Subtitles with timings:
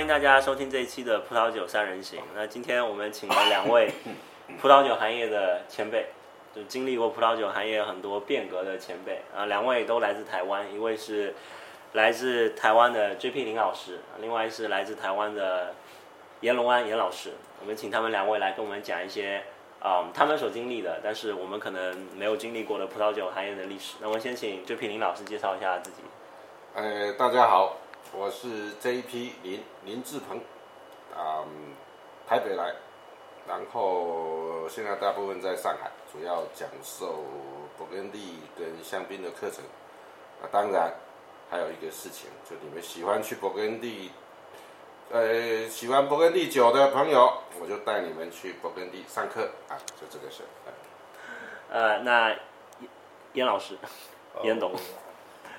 [0.00, 2.22] 欢迎大家收听这一期的葡萄酒三人行。
[2.34, 3.92] 那今天我们请了两位
[4.58, 6.06] 葡萄酒行业的前辈，
[6.56, 11.34] 就经历过葡萄酒行业很多变革的前辈啊，两位都来自台湾，一位是
[11.92, 15.74] 来自台湾的 JP 林老师，另外是来自台湾的
[16.40, 17.34] 严龙安严老师。
[17.60, 19.42] 我们请他们两位来跟我们讲一些
[19.80, 23.96] 啊、他们所经历的，但是我们可能没有经历过的葡萄酒行业的历史。
[24.00, 25.98] 那我们先请 JP 林老师介绍一下自己。
[26.74, 27.76] 哎，大家好，
[28.12, 30.38] 我是 JP 林林志鹏，
[31.16, 31.74] 啊、嗯
[32.26, 32.74] 台北来，
[33.46, 37.24] 然后现在大部分在上海，主要讲授
[37.78, 39.64] 勃艮第跟香槟的课程。
[40.42, 40.92] 啊，当然
[41.48, 44.10] 还有一个事情，就你们喜欢去勃艮第，
[45.10, 50.42] 呃，喜欢勃艮第酒的朋友，我就带你们去勃艮第上课啊，就这个事。
[50.66, 52.88] 呃呃，那严
[53.34, 53.78] 严老师，
[54.42, 54.76] 严董哦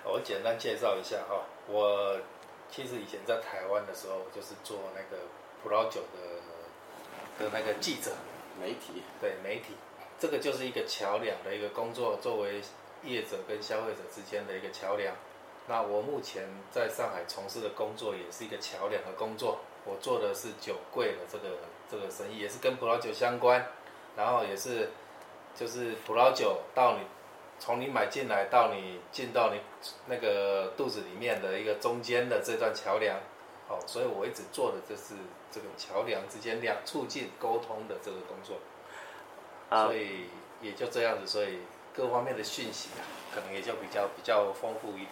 [0.04, 2.18] 我简单介绍一下哈，我
[2.72, 5.24] 其实以前在台湾的时候，就是做那个
[5.62, 8.12] 葡萄酒的的那个记者，
[8.60, 9.76] 媒体对媒体，
[10.18, 12.62] 这个就是一个桥梁的一个工作，作为
[13.04, 15.14] 业者跟消费者之间的一个桥梁。
[15.68, 21.58] 那我目前在上海从事的工作也是一个桥梁的工作，我做的是酒柜的这个
[21.90, 23.66] 这个生意，也是跟葡萄酒相关，
[24.16, 24.90] 然后也是
[25.56, 27.06] 就是葡萄酒到你
[27.62, 29.62] 从你买进来到你进到你
[30.08, 33.16] 那个肚子里面的一个中间的这段桥梁，
[33.70, 35.14] 哦，所以我一直做的就是
[35.52, 38.58] 这个桥梁之间两促进沟通的这个工作，
[39.70, 40.26] 啊所以
[40.60, 41.60] 也就这样子，所以
[41.94, 45.10] 各方面的讯息啊，可能也就比较比较丰富一点。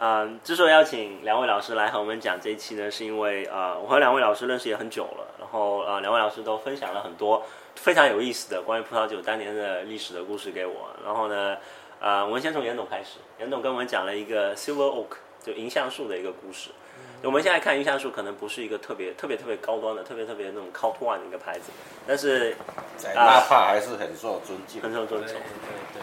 [0.00, 7.37] 嗯，之所以邀请两位老师来和我们讲这一期呢，是因为呃，我和两位老师认识也很久了，然后呃，两位老师都分享了很多
[7.88, 10.90] 非常有意思的关于葡萄酒当年的历史的故事给我。
[11.02, 11.56] 然后呢，
[11.98, 16.68] 呃，我们先从严董开始，严董跟我们讲了一个 Silver Oak 就银橡树的一个故事。
[17.22, 21.70] 我们现在看银橡树可能不是一个特别特别特别高端的、特别特别那种 Cult One 的一个牌子，
[22.06, 22.54] 但是
[22.98, 24.82] 在纳帕还是很受尊敬。
[24.82, 25.40] 很受尊对重
[25.94, 26.02] 对。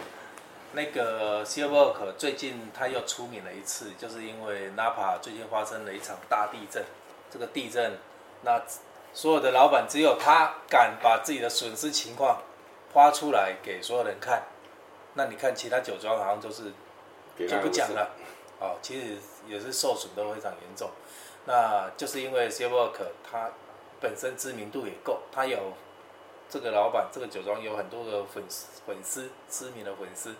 [0.72, 6.84] 那个 Silver Oak 最近它又出名了一次，就是因为 Napa 最近发生了一场大地震。
[7.30, 7.92] 这个地震，
[8.42, 8.60] 那
[9.16, 12.42] 所有的老板只有他敢把自己的损失情况
[12.92, 14.42] 发出来给所有人看。
[15.14, 16.64] 那你看其他酒庄好像就是
[17.38, 18.10] 就不讲了。
[18.60, 19.16] 哦，其实
[19.48, 20.90] 也是受损都非常严重。
[21.46, 22.92] 那就是因为 Silverk
[23.24, 23.50] 他
[24.02, 25.72] 本身知名度也够，他有
[26.50, 30.34] 这个老板这个酒庄有很多的粉丝粉丝知名的粉丝。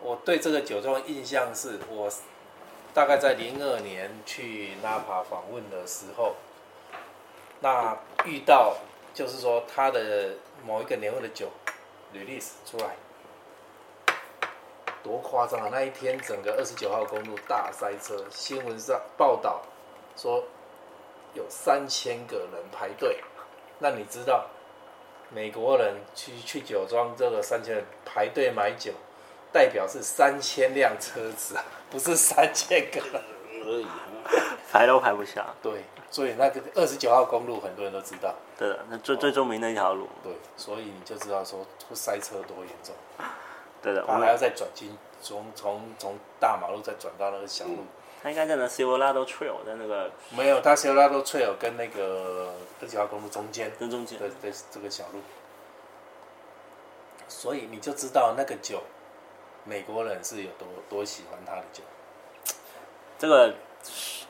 [0.00, 2.10] 我对这个酒庄的印象是我
[2.94, 6.36] 大概在零二年去纳帕访问的时候，
[7.64, 8.76] 那遇到
[9.14, 10.34] 就是说他的
[10.66, 11.48] 某一个年份的酒
[12.12, 12.94] release 出来，
[15.02, 15.70] 多夸张啊！
[15.72, 19.62] 那一天整个二十九号公路大塞车，新闻上报道
[20.14, 20.44] 说
[21.32, 23.18] 有三千个人排队。
[23.78, 24.44] 那你知道
[25.30, 28.92] 美国人去去酒庄这个三千人排队买酒，
[29.50, 33.22] 代表是三千辆车子啊，不是三千个人。
[33.64, 33.86] 而已。
[34.70, 35.46] 排都排不下。
[35.62, 35.82] 对，
[36.14, 38.32] 所以那个二十九号公路很多人都知道。
[38.56, 40.08] 对的，那最最著名的一条路。
[40.22, 42.94] 对，所以你就知道说会塞车多严重。
[43.82, 47.78] 对的，我他还要再转进，从从从大马路再转到那个小路。
[48.22, 54.16] 他应该在那 Silverado Trail 在那个没有，他 Silverado Trail 跟那个二十九号公路中间跟中间。
[54.16, 55.18] 对对这个小路，
[57.26, 58.80] 所以你就知道那个酒，
[59.64, 61.82] 美国人是有多多喜欢他的酒。
[63.18, 63.52] 这个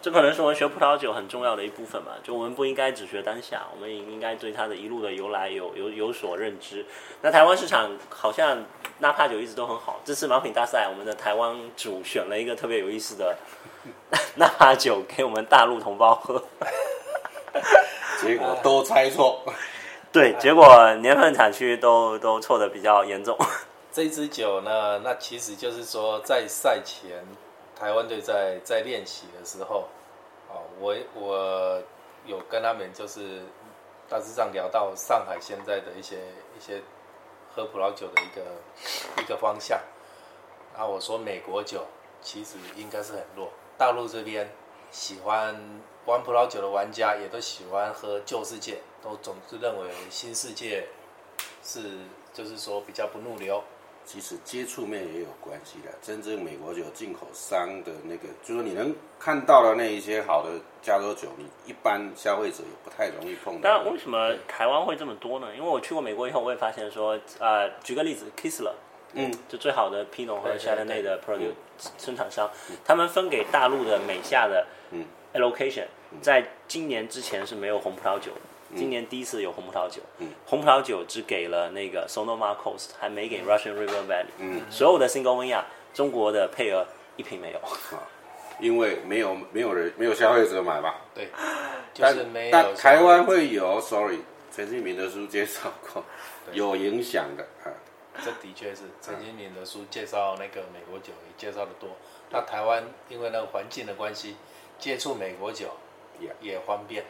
[0.02, 2.12] 这可能是我们学葡萄酒很重要的一部分吧。
[2.22, 6.84] 就我们不应该只学当下，我们也应该对它的一路的由来有有有所认知。
[7.22, 8.64] 那台湾市场好像
[8.98, 10.00] 纳帕酒一直都很好。
[10.04, 13.36] 这次盲品大赛，我们的台湾主选了一个特别有意思的
[14.36, 16.42] 纳帕酒给我们大陆同胞喝。
[18.20, 19.42] 结果都猜错。
[20.12, 23.36] 对，结果年份产区都都错的比较严重。
[23.90, 27.24] 这支酒呢，那其实就是说，在赛前，
[27.76, 29.88] 台湾队在在练习的时候，
[30.48, 31.82] 哦，我我
[32.26, 33.42] 有跟他们就是
[34.08, 36.18] 大致上聊到上海现在的一些
[36.56, 36.80] 一些
[37.54, 39.80] 喝葡萄酒的一个一个方向。
[40.72, 41.86] 然后我说美国酒
[42.22, 44.50] 其实应该是很弱，大陆这边
[44.90, 45.54] 喜欢
[46.06, 50.88] 玩葡萄酒的玩家也都喜欢喝旧世界，都总是认为新世界
[51.62, 51.98] 是
[52.32, 53.62] 就是说比较不入流。
[54.04, 55.90] 其实接触面也有关系的。
[56.02, 60.50] 真正美国酒进口商的那个，就是你能看到的那一些好的
[60.82, 63.60] 加州酒，你一般消费者也不太容易碰到。
[63.62, 65.48] 但为什么台湾会这么多呢？
[65.56, 68.72] 因为我去过美国以后，我也发现说，呃，举个例子，Kissler，
[69.14, 72.50] 嗯，就最好的 Pinot 和 Chardonnay 的嗯 produce 生产商，
[72.84, 75.86] 他们分给大陆的美下的嗯 allocation，
[76.20, 78.40] 在今年之前是没有红葡萄酒的。
[78.76, 84.26] 今年第一次有红葡萄酒，嗯红葡萄酒只给了那个 Sonoma Coast，还没给 Russian River Valley。
[84.38, 86.86] 嗯，所有的 single vineyard 中国的配额
[87.16, 87.60] 一瓶没有。
[88.60, 91.00] 因为没有没有人没有消费者买吧。
[91.12, 91.26] 对，
[91.92, 94.20] 就但是没有但台湾会有，sorry，
[94.52, 96.04] 陈新明的书介绍过，
[96.52, 97.74] 有影响的啊。
[98.24, 101.88] 这的确是陈新明的书介绍那个美国酒也介绍的多。
[102.30, 104.36] 那台湾因为那个环境的关系，
[104.78, 105.70] 接触美国酒
[106.20, 107.02] 也也方便。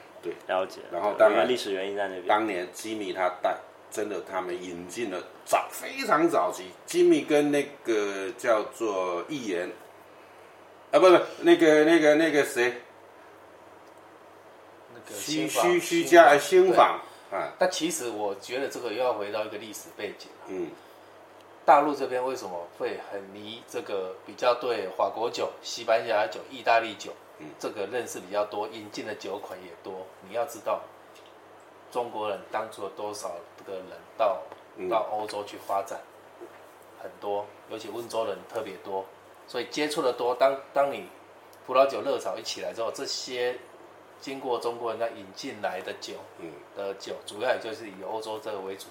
[0.47, 0.81] 了解。
[0.91, 2.27] 然后当然历史原因在那边。
[2.27, 3.57] 当年吉米他带，
[3.91, 9.71] 真的他们引进了早非常早期，吉米跟那个叫做易言，
[10.93, 12.75] 啊不不，那个那个那个谁，
[14.95, 17.01] 那个虚新坊虚虚家呃新新坊
[17.31, 20.29] 啊，但其实我觉得这个又要回到一个历史背景。
[20.49, 20.69] 嗯。
[21.67, 27.24] 大陆这边为什么会很迷这个比较对法国酒、西班牙酒、意大利酒，嗯
[27.59, 30.07] 这个认识比较多，引进的酒款也多。
[30.29, 30.81] 你要知道，
[31.91, 33.87] 中国人当初有多少这个人
[34.17, 34.41] 到
[34.77, 36.01] 嗯到欧洲去发展，
[37.03, 39.05] 很多，尤其温州人特别多，
[39.47, 40.35] 所以接触的多。
[40.35, 41.09] 当当你
[41.67, 43.57] 葡萄酒热潮一起来之后，这些
[44.21, 48.87] 经过中国人在引进来的酒嗯，的酒，主要也就是以欧洲这个为主。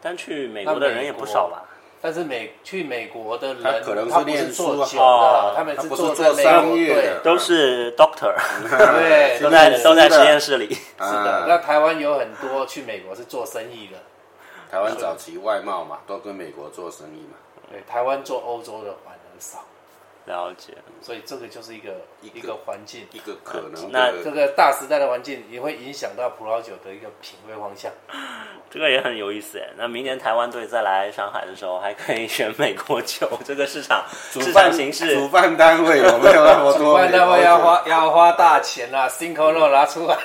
[0.00, 1.64] 但去美国的人也不少吧？
[2.04, 4.04] 但是美去美国的人，他可能
[4.36, 7.00] 是做酒的哦，他们不是做商业的。
[7.00, 8.34] 对都是 doctor，
[8.68, 10.74] 对， 都在都在实验室里。
[10.74, 11.30] 是的。
[11.32, 11.44] 啊。
[11.46, 13.98] 那台湾有很多去美国是做生意的，
[14.68, 17.36] 台湾早期外贸嘛，都跟美国做生意嘛，
[17.70, 19.64] 对，台湾做欧洲的反而少，
[20.24, 20.74] 了解。
[21.00, 21.90] 所以这个就是一个
[22.20, 23.06] 一个一个环境。
[23.12, 27.90] 一个可能那这个大时代的环境也会影响到葡萄酒的一个品味方向。
[28.70, 29.68] 这个也很有意思哎。
[29.76, 36.94] 那明年台湾队再来上海的时候，还可以选美国酒， 这个市场市主办场形式主办单位有没有那么 主多？
[36.94, 40.16] 办单位要花要花大钱啊，新口肉拿出来。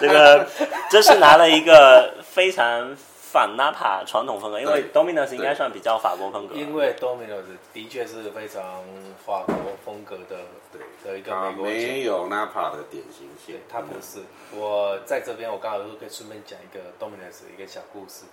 [0.00, 0.46] 这个
[0.90, 2.96] 这是拿了一个非常
[3.32, 6.54] 反 Napa 传统风格，因为 Dominus 应该算比较法国风格。
[6.56, 8.82] 因为 Domino's 的确是非常
[9.24, 9.54] 法国
[9.84, 10.40] 风格的
[10.72, 11.72] 对的一个啊，美国酒。
[11.72, 14.24] 没有 Napa 的典型性对，，它不是。
[14.52, 18.24] 我在这边，我刚好可以顺便讲一个 Dominus 的一个小故事。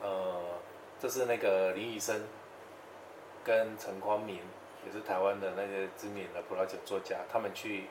[0.00, 0.40] 呃，
[0.98, 2.22] 这是那个林医生
[3.44, 4.38] 跟陈光明，
[4.86, 7.84] 也是台湾的那些知名的葡萄酒作家，他们去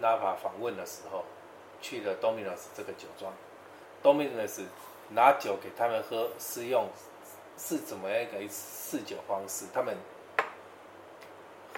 [0.00, 1.24] Napa 访问的时候，
[1.80, 3.32] 去了 Dominus 这个酒庄。
[4.00, 4.60] Dominus
[5.14, 6.88] 拿酒给他们喝，是用
[7.56, 9.64] 是怎么样一个试酒方式？
[9.72, 9.96] 他们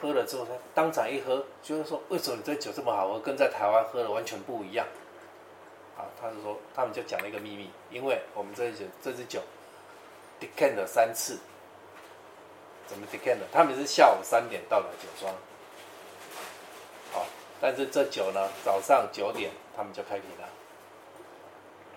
[0.00, 4.86] 喝了之后，他当场一喝，就是说为什么你这酒这么好喝，跟在台湾喝的完全不一样。
[5.96, 9.40] 啊，他就说他们就讲了一个秘密，因为我们这支酒这支酒
[10.40, 11.38] decant 了三次。
[12.86, 13.46] 怎么 decant 的？
[13.52, 15.34] 他们是下午三点到的酒庄，
[17.12, 17.26] 好、
[17.60, 20.48] 但是这酒呢，早上九点他们就开瓶了。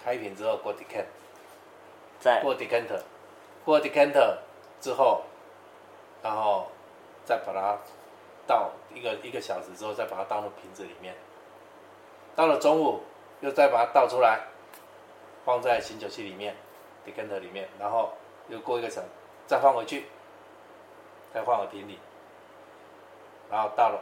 [0.04, 1.06] 开瓶之后过 decant，
[2.20, 3.02] 在过 decanter，
[3.64, 4.38] 过 decanter
[4.82, 5.24] 之后，
[6.22, 6.68] 然后
[7.24, 7.78] 再把它
[8.46, 11.16] 倒一个一个小时之后，再把它倒入瓶子里面。
[12.36, 13.02] 到了中午，
[13.42, 14.42] 又再把它倒出来，
[15.46, 16.56] 放在醒酒器里面
[17.06, 18.14] ，decanter 里面，然后
[18.48, 19.08] 又过一个小时，
[19.48, 20.06] 再放回去，
[21.34, 22.00] 再放回瓶里。
[23.50, 24.02] 然后到了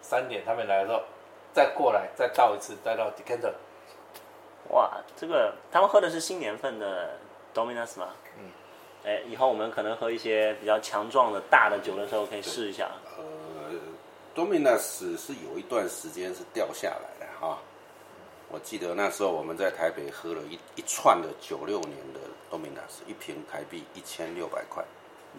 [0.00, 1.02] 三点他们来的时候，
[1.52, 3.52] 再过来再倒一次，再到 decanter。
[4.70, 7.18] 哇，这个他们喝的是新年份的
[7.54, 8.08] Dominus 吗？
[8.38, 8.50] 嗯。
[9.02, 12.90] 哎，以后我们可能喝一些比较强壮的大的酒的时候，可以试一下。
[13.16, 13.24] 呃
[14.36, 17.58] ，Dominus 是有一段时间是掉下来的哈。
[18.50, 24.84] 我记得那时候我们在台北喝了一一串的九六年的 Dominus，一瓶台币一千六百块，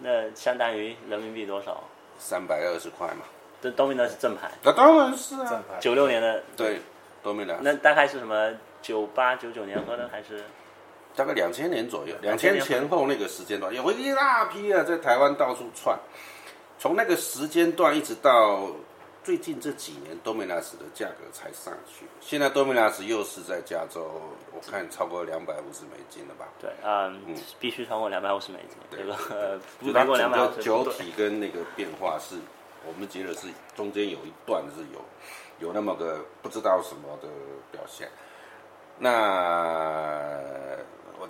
[0.02, 1.84] 那相当于人民币多少？
[2.18, 3.24] 三百二十块嘛。
[3.60, 6.80] 这 Dominus 正牌，那当然是正啊，牌九六年的，对
[7.22, 8.52] ，Dominus 那大概是什么？
[8.82, 10.42] 九八九九年喝的还是？
[11.14, 15.98] 大概两千年左右，两千前后那个时间段，有一大批啊，在台湾到处窜。
[16.78, 18.66] 从那个时间段一直到
[19.22, 22.04] 最近这几年，Dominus 的价格才上去。
[22.20, 24.10] 现在 Dominus 又是在加州，
[24.52, 26.48] 我看超过两百五十美金了吧？
[26.60, 28.76] 对，嗯，必须超过两百五十美金。
[28.90, 32.34] 这个呃不就它超过两整百酒对体跟那个变化是，
[32.84, 37.28] 我们觉得是中间有一段是有有那么个不知道什么的
[37.70, 38.08] 表现。
[38.98, 40.76] 那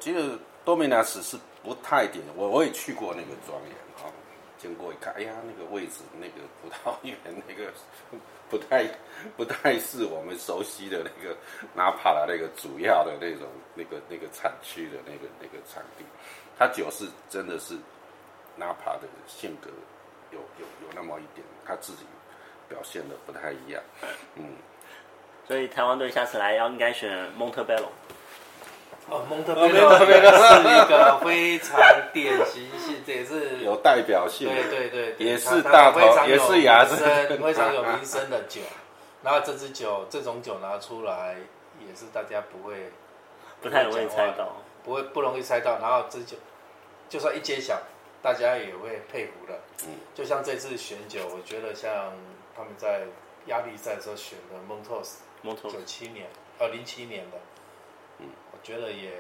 [0.03, 4.11] 其实多美拉斯是不太点，我我也去过那个庄园啊，
[4.59, 7.17] 经过一看，哎呀，那个位置那个葡萄园
[7.47, 7.71] 那个
[8.51, 8.85] 不太
[9.37, 11.37] 不太是我们熟悉的那个
[11.73, 16.05] 纳帕的那个主要的那种那个那个产区的那个那个场地，
[16.59, 17.75] 它酒是真的是
[18.59, 19.71] Napa 的性格
[20.33, 22.03] 有有有那么一点，他自己
[22.69, 23.81] 表现的不太一样。
[24.35, 24.57] 嗯，
[25.47, 27.89] 所以台湾队下次来要应该选蒙特贝隆。
[29.09, 31.79] 哦，蒙特贝洛是一个非常
[32.13, 36.97] 典型性，这也是有代表性，对对对，也是大头，也是牙生，
[37.43, 38.61] 非常有名声的酒。
[39.23, 41.37] 然后这支酒，这种酒拿出来，
[41.81, 42.91] 也是大家不会
[43.61, 45.79] 不太容易猜到，不会不容易猜到。
[45.79, 46.37] 然后这酒，
[47.09, 47.79] 就算一揭晓，
[48.23, 49.59] 大家也会佩服的。
[49.85, 52.13] 嗯，就像这次选酒，我觉得像
[52.57, 53.03] 他们在
[53.47, 56.27] 压力赛的时候选的蒙托斯，蒙托九七年，
[56.59, 57.37] 呃零七年的。
[58.63, 59.11] 觉得也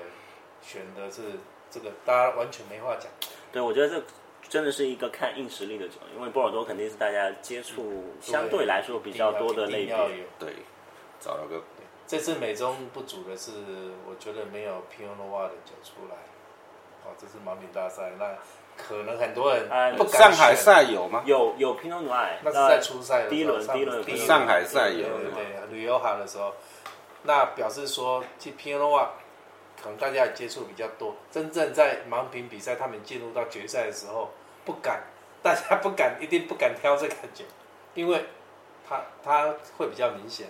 [0.60, 1.22] 选的是
[1.70, 3.10] 这个，大家完全没话讲。
[3.50, 4.02] 对，我觉得这
[4.48, 9.96] 真的是一个看硬实力的酒，因为波尔多肯定是大家接触相对来说比较多的类别。
[10.38, 10.54] 对，
[11.20, 11.62] 找了个。
[12.06, 13.52] 这次美中不足的是，
[14.06, 16.16] 我觉得没有 Pinot Noir 的酒出来。
[17.04, 18.36] 哦，这是盲品大赛，那
[18.76, 19.66] 可能很多人
[19.96, 21.22] 不敢上海赛有吗？
[21.24, 25.08] 有有 Pinot Noir，，那是在初赛第一轮，第一轮上海赛有。
[25.08, 26.52] 对对，旅游行的时候，
[27.24, 29.10] 那表示说去皮诺诺瓦。
[29.82, 34.30] 可能大家也接触比较多，真正在盲品比赛，他们进入到决赛的时候，
[34.64, 35.02] 不敢，
[35.42, 37.44] 大家不敢，一定不敢挑这个酒，
[37.94, 38.26] 因为
[38.88, 40.46] 它它会比较明显，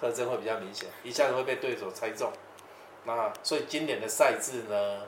[0.00, 2.32] 特征会比较明显，一下子会被对手猜中。
[3.04, 5.02] 那所以今年的赛制呢，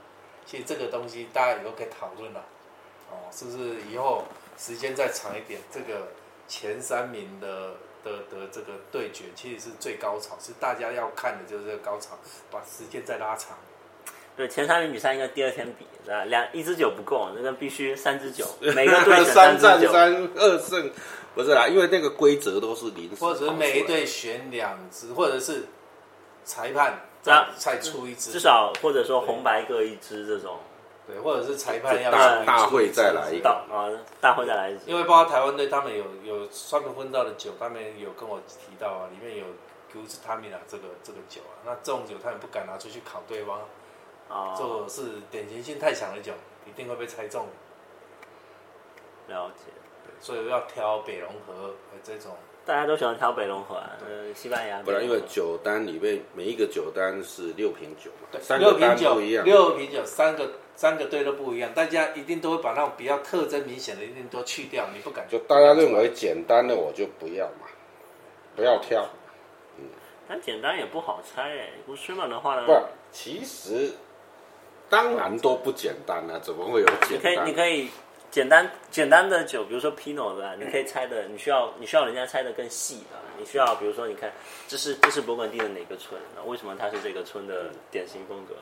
[0.44, 2.44] 其实这个东西大家以后可以讨论了，
[3.10, 4.24] 哦，是不是以后
[4.58, 6.08] 时间再长一点，这个
[6.46, 7.76] 前三名的。
[8.04, 12.18] 的的这个对决其实是最高潮，是大家要看的就是这个高潮，
[12.50, 13.56] 把时间再拉长。
[14.36, 20.90] 对，前三名比赛应该第二天比，啊，两一支酒不够，那个必须三支酒， 每个队三战三二胜，
[21.34, 25.66] 不是啦，因为那个规则都是临时，或者是每一队选两支，或者是
[26.44, 30.58] 裁判再再出一支，至少或者说红白各一支这种。
[31.12, 34.84] 对，或者是裁判要大大会再来一个啊，大会再来一次。
[34.86, 39.44] 因为包括台湾队，他们有有双个分到的酒，他们有跟我提到啊，里面有
[39.92, 43.60] g u s t a m i n a 这个这个酒啊，那这种酒他们不敢拿出去考对方，
[44.28, 46.32] 啊，这是典型性太强的酒，
[46.64, 47.46] 一定会被猜中。
[49.28, 49.70] 了解，
[50.18, 52.32] 所以要挑北龙河这种。
[52.64, 54.80] 大家都喜欢挑北龙河，啊呃，西班牙。
[54.82, 60.48] 不然，因为酒单里面每一个酒单是六瓶酒嘛，对，六瓶酒不一样，六瓶酒三个。
[60.82, 65.24] 三个队都不一样，大家一定都会把那种比较特征明显的一定都去掉，你不敢。
[65.28, 67.68] 就大家认为简单的我就不要嘛，
[68.56, 69.08] 不要挑。
[69.78, 69.84] 嗯，
[70.28, 72.66] 但简单也不好猜哎，不是嘛的话呢？
[72.66, 72.72] 不，
[73.12, 73.92] 其实
[74.90, 77.22] 当然都不简单啊，怎么会有简单？
[77.22, 77.88] 你可以，你可以
[78.32, 84.32] 简单简单的酒，比如说 Pinot 的，你可以猜的，你需要你需要人家猜的更细的，你需要比如说你看
[84.66, 86.20] 这是这是勃艮第的哪个村？
[86.34, 88.56] 那为什么它是这个村的典型风格？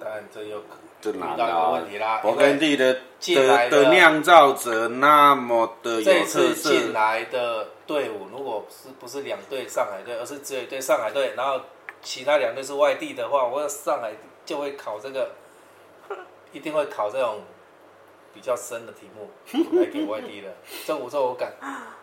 [0.00, 0.62] 但这又
[1.00, 6.70] 这难啦，勃艮第的的的酿造者那么的有特色。
[6.70, 11.60] 进来的队伍，如果是不是两队上海队，而是只有一队上海队，然后
[12.02, 14.12] 其他两队是外地的话，我上海
[14.44, 15.30] 就会考这个，
[16.52, 17.42] 一定会考这种
[18.34, 19.30] 比较深的题目
[19.78, 20.48] 来给外地的。
[20.84, 21.52] 这我这我敢。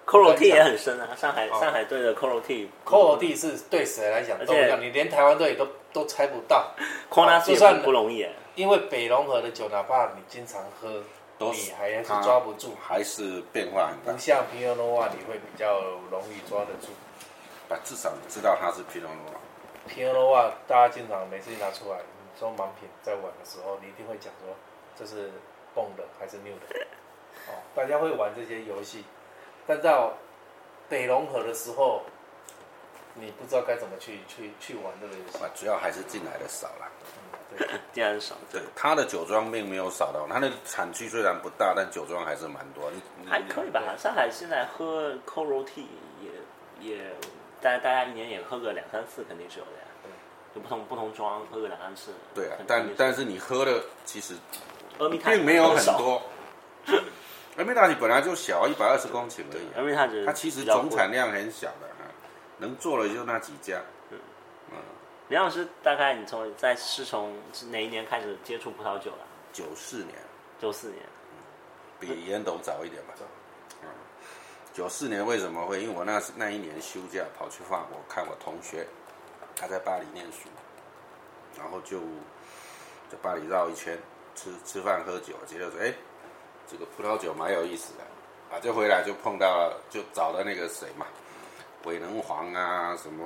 [0.08, 2.70] c o r o T 也很深啊，上海上海队的 c o r o T。
[2.86, 6.74] c o r o T 是对谁来讲都一样，你连台湾队都都猜不到。
[7.46, 11.02] 就算不容易，因为北龙河的酒，哪怕你经常喝，
[11.40, 14.12] 都你还是抓不住，还是变化很大。
[14.12, 15.80] 不像皮诺诺瓦，你会比较
[16.12, 16.92] 容易抓得住。
[17.70, 19.40] 啊，至少你知道它是皮诺诺瓦。
[19.88, 24.54] 皮诺诺瓦，大家经常每次拿出来，你说盲品在玩的时候，你一定会讲说
[25.00, 25.32] 这是
[25.74, 26.86] 蹦的还是 new 的。
[27.48, 29.06] 哦，大家会玩这些游戏，
[29.66, 30.12] 但到
[30.90, 32.02] 北龙河的时候。
[33.18, 36.92] 你不知道该怎么去去去玩这个游戏，主要还是进来的少了。
[37.18, 38.36] 嗯，对，进来的少。
[38.52, 42.92] 对，他的酒庄并没有少到，他的产区虽然不大，但酒庄还是蛮多。
[43.26, 43.82] 还可以吧？
[43.98, 45.86] 上海现在喝 c o r o Tea
[46.22, 46.30] 也
[46.82, 47.14] 也，
[47.62, 49.88] 大家大家一年也喝个两三次，肯定是有的呀。
[50.04, 50.12] 对，
[50.54, 52.12] 就不同不同庄喝个两三次。
[52.34, 54.34] 对啊，但但是你喝的其实
[55.24, 56.22] 并没有很多。
[57.58, 59.78] 阿米塔本来就小，一百二十公顷而已。
[59.78, 61.95] 阿米塔它其实总产量很小的。
[62.58, 63.82] 能做的就那几家。
[64.12, 64.20] 嗯，
[64.72, 64.78] 嗯，
[65.30, 67.36] 梁老师，大概你从在是从
[67.70, 69.28] 哪一年开始接触葡萄酒了？
[69.54, 70.16] 九四年。
[70.58, 71.04] 九四年，
[72.00, 73.14] 比烟斗早一点吧。
[73.84, 73.90] 嗯，
[74.74, 75.82] 九四年为什么会？
[75.82, 78.88] 因为我那那一年休假跑去法国看我同学，
[79.54, 80.48] 他在巴黎念书，
[81.58, 82.00] 然后就
[83.10, 84.00] 在巴黎绕一圈，
[84.34, 85.94] 吃吃饭喝酒，觉得说，哎，
[86.72, 91.06] 这个葡萄酒蛮有意思的，啊，就回来就碰到了，就找到那个谁嘛。
[91.86, 93.25] 伟人黄啊，什么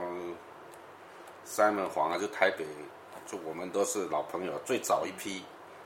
[1.43, 2.65] 三门黄啊，就台北，
[3.25, 5.43] 就我们都是老朋友，最早一批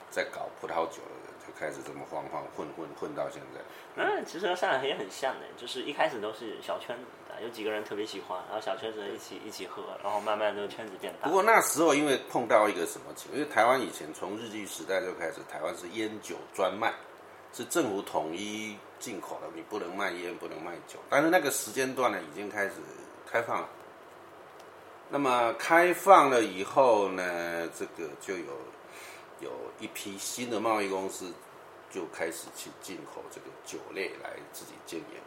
[0.10, 3.62] 在搞葡萄酒的人，就开始这么晃晃混混混到现在。
[3.96, 11.34] 嗯，其实和上海也很像的，就是一开始都是小圈子的，有几个人特别喜欢，然后小圈子一起一起喝，然后慢慢这个圈子变大不。
[11.34, 16.92] 过那时候因为碰到一个什么情况，因为台湾以前从日据时代就开始，台湾是烟酒专卖，
[17.54, 20.98] 是政府统一进口的，你不能卖烟，不能卖酒。
[21.10, 22.76] 但是那个时间段呢，已经开始
[23.30, 23.68] 开放了。
[25.10, 28.54] 那么开放了以后呢，这个就有
[29.42, 31.34] 有一批新的贸易公司
[31.92, 35.20] 就开始去进口这个酒类来自己经营。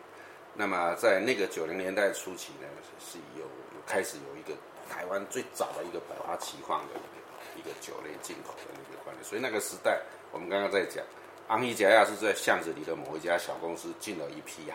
[0.54, 2.66] 那么在那个九零年代初期呢，
[2.98, 4.56] 是有有开始有一个
[4.88, 9.22] 台湾最早的一个百花齐放的一个一个酒类进口的那个观念。
[9.22, 10.00] 所以那个时代，
[10.32, 11.04] 我们刚刚在讲，
[11.48, 14.74] 昂一夹亚是在巷子里的某一家小公司进了一批呀、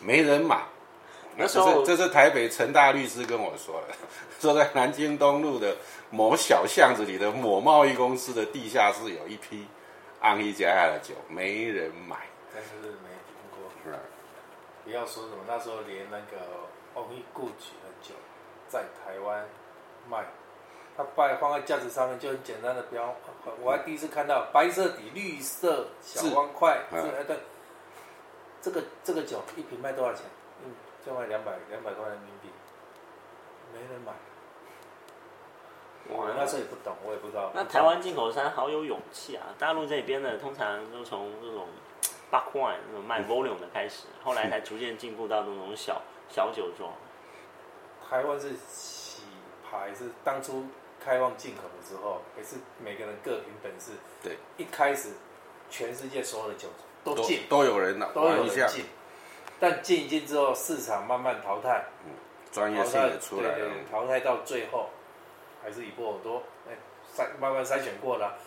[0.00, 0.62] 没人买。
[1.36, 3.94] 那时候这是台北陈大律师跟我说的，
[4.38, 5.76] 说在南京东路的
[6.10, 9.66] 某小巷子里的某贸易公司的地下室有一批
[10.20, 12.16] 安逸佳亚的酒，没人买。
[12.54, 13.98] 但是没听过。
[14.84, 18.14] 不要说什么，那时候连那个欧一固举的酒
[18.68, 19.46] 在台湾
[20.10, 20.18] 卖，
[20.96, 23.14] 它摆放在架子上面就很简单的标，
[23.60, 27.38] 我还第一次看到白色底绿色小方块，字这对，
[28.60, 30.24] 这个这个酒一瓶卖多少钱？
[30.64, 30.72] 嗯，
[31.04, 32.48] 就卖两百两百块人民币，
[33.72, 34.12] 没人买。
[36.08, 37.52] 我那时候也不懂，我也不知道。
[37.54, 39.46] 那台湾进口商好有勇气啊！
[39.56, 41.68] 大陆这边的通常都从这种
[42.28, 46.92] 八块那种卖 volume 的开始，后来才逐渐进步到那种小小酒庄。
[48.10, 49.22] 台湾是洗
[49.64, 50.66] 牌是当初
[51.04, 53.92] 开放进口的时候，也是每个人各凭本事。
[54.22, 55.10] 对，一开始
[55.68, 56.68] 全世界所有的酒
[57.02, 58.84] 都都进，都有人都有人，进，
[59.58, 61.84] 但进一进之后，市场慢慢淘汰，
[62.52, 63.54] 专业性也出来了。
[63.54, 63.68] 对对。
[63.70, 64.90] 对淘汰到最后，
[65.62, 66.76] 还是以波尔多，哎，
[67.16, 68.38] 筛慢慢筛选过了，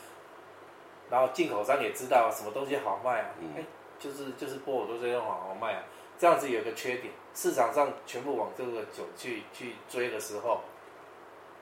[1.09, 3.53] 然后进口商也知道什么东西好卖啊，嗯。
[3.57, 3.63] 哎，
[3.99, 5.83] 就是就是波尔多这种好好卖啊，
[6.17, 10.61] 这样子有个缺点，市场上全部往这个酒去去追的时候，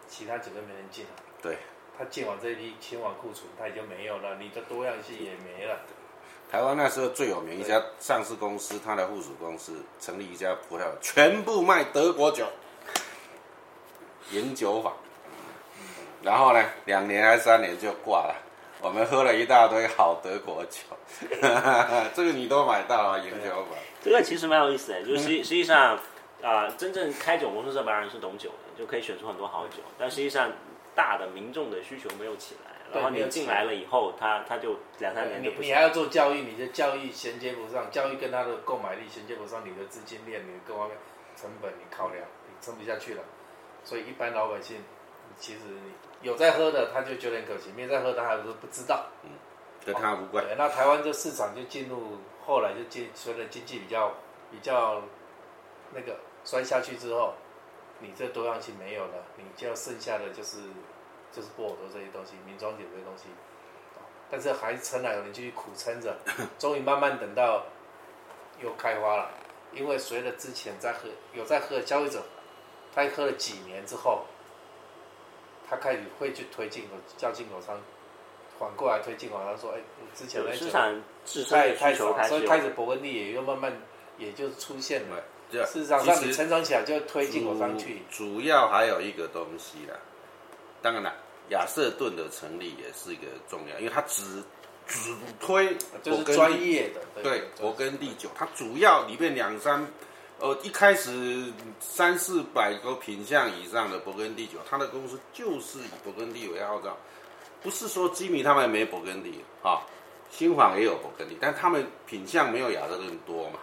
[0.10, 1.12] 其他酒都没人进了。
[1.42, 1.58] 对，
[1.98, 5.78] 他进完这一批清完库存，他也就没有了，你的多样性也没了。
[6.52, 12.46] 台湾那时候最有名一家上市公司，它的附属公司成立一家葡萄酒，全部卖德国酒，
[14.32, 14.94] 饮酒法。
[16.22, 18.36] 然后呢，两年还是三年就挂了。
[18.80, 20.80] 我们喝了一大堆好德国酒，
[22.14, 23.78] 这个你都买到了饮酒法。
[24.04, 25.98] 这个其实蛮有意思的，就实实际上
[26.44, 30.52] 啊、真正开酒公司这帮人是懂酒的，就可以选出很多好酒，但实际上
[30.94, 35.64] 大的民众的需求没有起来，然后你进来了以后，他他就两三年就不行。
[35.64, 40.98] 你你还要做教育，你的教育衔接不上，教育跟他的购买力衔接不上，你的资金链、你的各方面
[41.36, 43.24] 成本你考量，你撑不下去了。
[43.86, 44.84] 所以一般老百姓，
[45.40, 45.60] 其实
[46.22, 49.08] 有在喝的，他就觉得很可惜；没在喝的，他还是不知道。
[49.24, 49.30] 嗯
[49.86, 50.42] 跟他无关。
[50.46, 54.14] 对，那台湾这市场就进入后来就进随着经济比较
[54.50, 55.02] 比较
[55.94, 57.34] 那个摔下去之后，
[58.00, 60.58] 你这多样性没有了，你就剩下的就是
[61.32, 63.30] 就是波尔多这些东西，名庄酒这些东西，
[63.96, 66.18] 哦但是还撑了，有人继续苦撑着，
[66.60, 67.64] 终于慢慢等到
[68.62, 69.30] 又开花了，
[69.72, 72.22] 因为随着之前在喝有在喝的消费者，
[72.94, 74.26] 他喝了几年之后，
[75.70, 77.80] 他开始会去推进口，叫进口商
[78.60, 79.80] 反过来推进口商说，哎，
[80.14, 83.82] 之前就那酒市场自身需求太少，所以开始有开始勃艮第也又慢慢
[84.18, 85.24] 也就出现了。
[85.54, 88.02] 对啊事实上，让你成长起来就推进我上去。
[88.12, 89.96] 主主要还有一个东西啦，
[90.82, 91.14] 当然了，
[91.50, 94.44] 亚瑟顿的成立也是一个重要，因为它只
[94.88, 99.88] 主推就是专业的，对，勃艮第酒，它主要里面两三，
[100.40, 106.98] 呃，一开始三四百个品相以上的勃艮第酒，它的公司就是以勃艮第为号召，
[107.62, 109.80] 不是说基米他们没勃艮第啊，
[110.30, 113.60] 新房也有勃艮第，但他们品相没有亚瑟顿多嘛，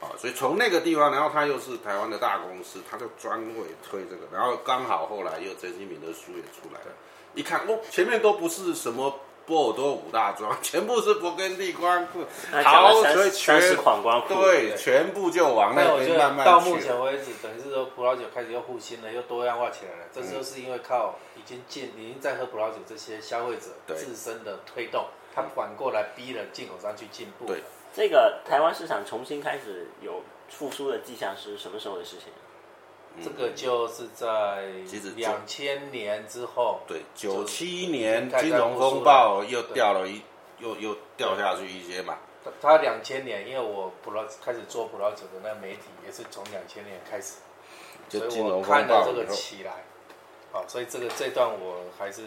[0.00, 6.92] 啊，所以从那个地方，然后他又是台湾的大公司，他就专为推这个，然后刚好后来又陈新民的书也出来了，
[7.34, 9.20] 一看哦，前面都不是什么。
[9.46, 20.06] 波尔多五大庄全部是勃艮第光复，那讲好，所以全三三十款光复，对，全部就往那边慢慢得到目前为止，等于是说葡萄酒开始又复兴了，又多样化起来了。
[20.14, 25.04] 这就是因为靠已经进已经在喝葡萄酒这些消费者自身的推动，
[25.34, 27.44] 他反过来逼了进口商去进步。
[27.44, 27.62] 对
[27.94, 32.26] 这个台湾市场重新开始有复苏的迹象是什么时候的事情？
[33.22, 34.66] 这个就是在
[35.14, 40.20] 两千年之后，对，九七年金融风暴又掉了一，
[40.58, 42.18] 又又掉下去一些嘛。
[42.44, 47.36] 他他两千年，因为我葡萄开始做葡萄酒的那个媒体也是从两千年开始，
[48.08, 49.84] 所以我就金融看到这个起来，
[50.50, 52.22] 好，所以这个这段我还是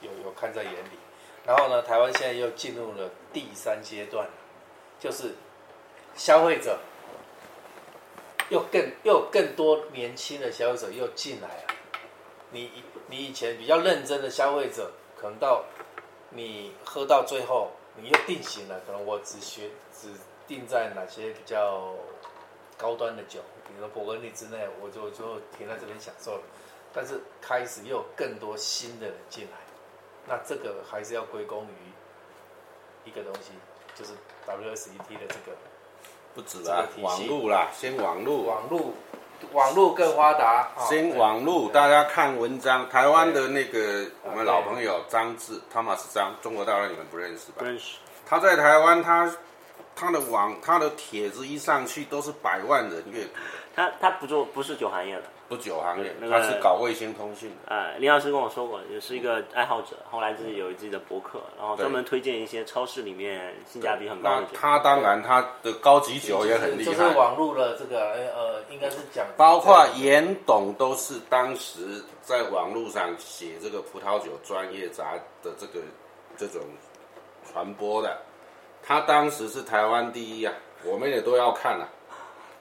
[0.00, 0.98] 有有看在眼里。
[1.44, 4.28] 然后呢，台湾现在又进入了第三阶段，
[5.00, 5.34] 就是
[6.14, 6.78] 消费者
[8.50, 11.74] 又更又有更多年轻的消费者又进来了。
[12.52, 12.70] 你
[13.08, 15.64] 你以前比较认真的消费者，可能到
[16.30, 20.08] 你喝到最后，你又定型了，可能我只学只
[20.46, 21.94] 定在哪些比较
[22.76, 26.42] 高端的酒，比如说勃艮第之内，我就就停在这边享受了。
[26.92, 29.58] 但是开始又有更多新的人进来，
[30.26, 33.52] 那这个还是要归功于一个东西，
[34.00, 34.12] 就是
[34.46, 35.54] WSET 的这个
[36.34, 38.94] 不止啦这个，体网系路啦，先网路，网络，
[39.52, 42.88] 网络更发达，啊先网路，大家看文章。
[42.88, 47.64] 台湾的那个我们老朋友张志，Thomas 张，中国大陆你们不认识吧不？
[47.66, 47.98] 认识。
[48.26, 49.30] 他在台湾，他
[49.94, 53.30] 他的网他的帖子一上去都是百万人阅读，
[53.76, 57.74] 他他不做不是酒行业的，不久行业，那个他是搞卫星通讯的。
[57.74, 64.50] 呃，林老师跟我说过，也是一个爱好者，后来自己有自己的博客，然后专门推荐一些超市里面性价比很高的酒。
[64.54, 75.80] 他当然他的高级酒也很厉害就是，网络的这个呃呃，应该是讲包括严董都是当时在网络上写这个葡萄酒专业杂的这个
[76.36, 76.62] 这种
[77.50, 78.16] 传播的，
[78.84, 81.88] 他当时是台湾第一啊，我们也都要看啊。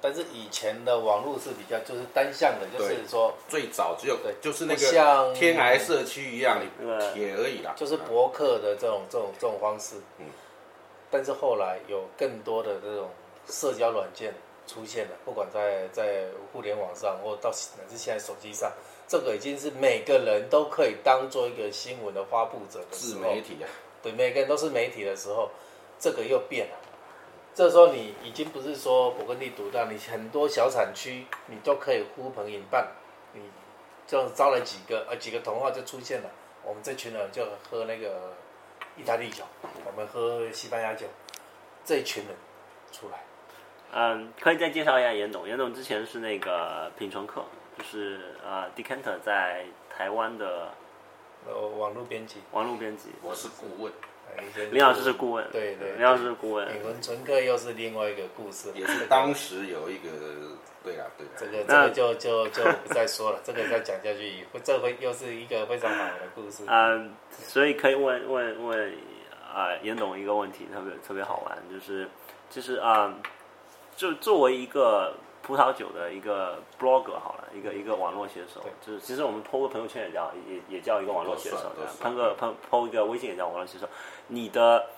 [0.01, 7.73] 但是以前的网络是比较就是单向的，就是说最早只有对就是那个像个天涯社区一样，你对帖而已啦。
[7.75, 9.95] 就是博客的这种这种这种方式。
[10.19, 10.25] 嗯
[11.11, 13.09] 但是后来有更多的这种
[13.49, 14.31] 社交软件
[14.67, 18.71] 出现了，不管在在互联网上，或到乃至现在手机上，
[19.07, 23.65] 这个已经是每个人都可以当做一个新闻的发布者的自媒体啊，
[24.03, 25.49] 对，每个人都是媒体的时候，
[25.99, 26.77] 这个又变了。
[27.59, 32.87] 这时候你已经不是说勃艮第独大，你很多小产区你都可以呼朋引伴，
[33.33, 33.41] 你
[34.07, 36.29] 这样招了几个呃几个同话就出现了。
[36.63, 38.31] 我们这群人就喝那个
[38.95, 39.43] 意大利酒，
[39.85, 41.05] 我们喝西班牙酒，
[41.83, 42.33] 这一群人
[42.93, 43.25] 出来。
[43.91, 45.45] 嗯，可以再介绍一下严董。
[45.45, 47.43] 严董之前是那个品醇客，
[47.77, 50.69] 就是呃 Decanter 在台湾的
[51.45, 53.09] 呃，网络编辑，网络编辑。
[53.21, 53.91] 我是顾问，
[54.71, 56.67] 林老师是顾问，对对林老师是顾问。
[56.71, 60.09] 品文纯哥又是另外一个故事，也是当时有一个，
[60.83, 66.63] 对啦对这，个这个就就就不再说了，这个再讲下去，这会又是一个非常好的故事。
[66.67, 68.93] 嗯，所以可以问问问
[69.53, 72.07] 啊、严董一个问题，特别特别好玩，就是
[72.49, 73.13] 就是啊、
[73.95, 75.15] 就作为一个
[75.49, 83.89] 葡萄酒的一个 blogger 好了，一个一个网络写手，就是其实我们 PO 个朋友圈也叫也也叫一个网络写手喷个喷 PO 一个微信也叫网络写手。
[84.27, 84.91] 你的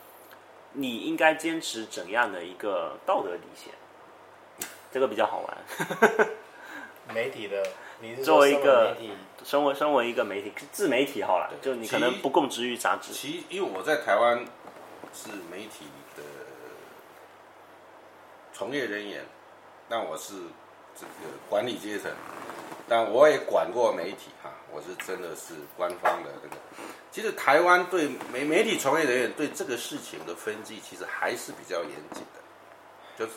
[0.74, 4.68] 你应该坚持怎样的一个道德底线？
[4.92, 6.28] 这个比较好玩。
[7.16, 7.66] 媒体的，
[8.02, 9.14] 你是作为一个身为媒体，
[9.46, 13.14] 身为身为一个媒体自媒体好了，就你可能不供职于杂志。
[13.14, 14.46] 其因为我在台湾
[15.14, 15.86] 是媒体
[16.18, 16.24] 的
[18.52, 19.26] 从业人员，
[19.92, 20.36] 但我是
[20.96, 21.12] 这个
[21.50, 22.10] 管理阶层，
[22.88, 26.56] 但我也管过媒体哈，我是真的是官方的这个。
[27.12, 32.40] 其实台湾对媒媒体从业人员对这个事情的分析，其实还是比较严谨的，
[33.20, 33.34] 就是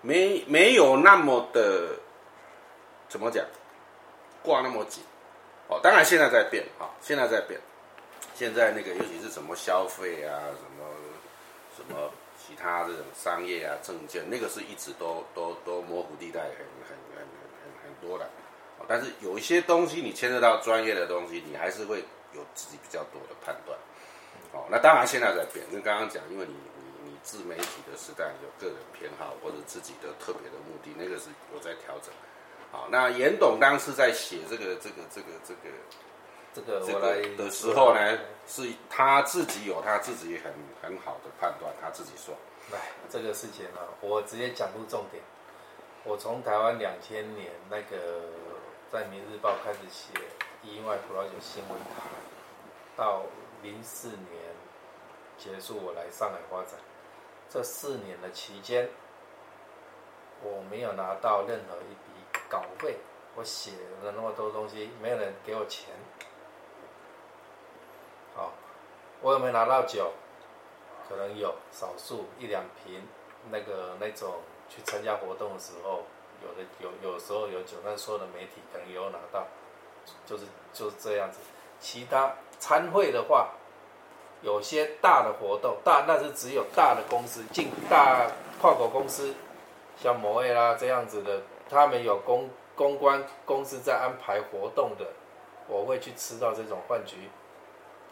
[0.00, 1.96] 没没有那么的
[3.10, 3.44] 怎么讲
[4.42, 5.04] 挂那么紧。
[5.68, 7.60] 哦，当然现在在变啊、现在在变。
[8.34, 10.84] 现在那个尤其是什么消费啊，什么
[11.76, 18.28] 什么其他这种商业啊、证券，那个是一直都都都模糊地带很很很很很多的。
[18.86, 23.76] 但是有一些东西你牵涉到专业的东西，你还是会有自己比较多的判断。
[24.52, 32.14] 哦，那当然现在在变，跟刚刚讲，因为你你你自媒体的时代有个人偏好或者自己的特别的目的，那个是有在调整。
[32.70, 35.74] 好，那严董当时在写这个这个这个这个
[36.56, 42.34] 这个这我来个的时候呢，是他自己有他自己很很好的判断，他自己说，
[42.72, 42.78] 来
[43.10, 45.22] 这个事情呢、我直接讲出重点。
[46.04, 48.22] 我从台湾两千年那个
[48.90, 50.14] 在《明日报》开始写
[50.62, 52.08] 意外葡萄酒新闻台，
[52.96, 53.24] 到
[53.62, 54.26] 零四年
[55.36, 56.80] 结束，我来上海发展。
[57.50, 58.88] 这四年的期间，
[60.42, 62.96] 我没有拿到任何一笔稿费，
[63.34, 65.90] 我写了那么多东西，没有人给我钱。
[68.34, 68.52] 好，
[69.22, 70.12] 我有没有拿到酒？
[71.08, 73.00] 可能有少数一两瓶，
[73.52, 74.34] 那个那种
[74.68, 76.02] 去参加活动的时候，
[76.42, 79.46] 有的有有时候有酒，但所有的媒体可能有拿到，
[80.26, 81.38] 就是就是这样子。
[81.78, 83.50] 其他参会的话，
[84.42, 88.26] 有些大的活动，大那是只有大的公司进大
[88.60, 89.32] 跨国公司，
[89.96, 95.06] 像摩艾啦这样子的，他们有公公关公司在安排活动的，
[95.68, 97.30] 我会去吃到这种饭局，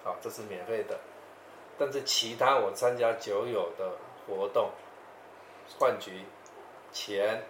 [0.04, 0.98] 好，这是免费的。
[1.76, 3.92] 但是其他我参加酒友的
[4.26, 4.70] 活动，
[5.78, 6.24] 饭局
[6.92, 7.42] 钱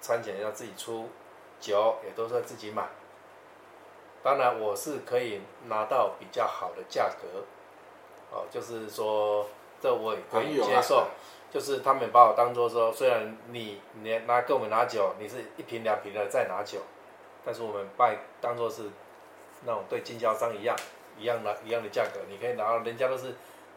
[0.00, 1.08] 餐钱要自己出，
[1.58, 2.88] 酒也都是要自己买。
[4.22, 7.44] 当然我是可以拿到比较好的价格，
[8.30, 9.46] 哦，就是说
[9.80, 11.08] 这我也可以接受。
[11.50, 16.78] 就是他们把我当做说，虽然你你拿跟我们拿酒，你是一瓶两瓶的再拿酒，
[17.44, 18.84] 但是我们把你当做是
[19.66, 20.74] 那种对经销商一样
[21.18, 23.34] 一样拿一样的价格，你可以拿到，人家都是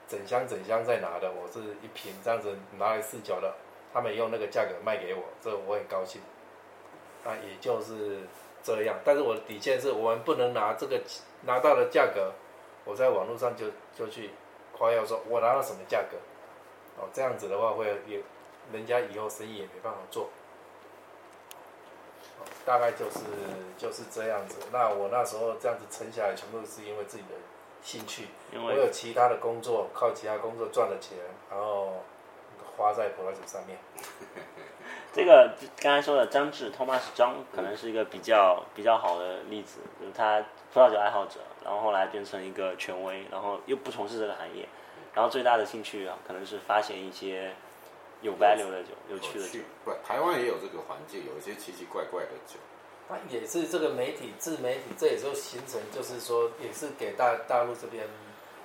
[0.07, 3.53] 整箱整箱在拿的，我是一瓶这样子拿来试酒的，
[3.93, 6.21] 他们用那个价格卖给我，这我很高兴。
[7.23, 8.19] 那也就是
[8.63, 11.01] 这样，但是我的底线是我们不能拿这个
[11.45, 12.33] 拿到的价格，
[12.83, 13.65] 我在网络上就
[13.97, 14.29] 就去
[14.77, 16.17] 夸耀说我拿到什么价格，
[16.97, 18.21] 哦，这样子的话会也
[18.71, 20.29] 人家以后生意也没办法做。
[22.65, 23.19] 哦大概就是
[23.77, 24.57] 就是这样子。
[24.71, 27.35] 那我那时候这样子撑下来，全部是因为自己的
[27.81, 28.27] 兴趣。
[28.51, 31.17] 因为我有其他的工作，靠其他工作赚的钱，
[31.49, 32.03] 然后
[32.75, 33.77] 花在葡萄酒上面。
[35.13, 44.67] 这个刚才说的张志 Thomas 张可能是一个比较比较好的例子，就是他葡萄酒爱好者，然后后来变成一个权威，然后又不从事这个行业，
[45.13, 47.53] 然后最大的兴趣啊，可能是发现一些
[48.21, 49.59] 有 value 的酒、有趣的酒。
[49.83, 52.59] 不，台湾也有这个环境，有一些奇奇怪怪的酒。
[53.07, 58.07] 它也是这个媒体自媒体，这也就形成，就是说，也是给大大陆这边，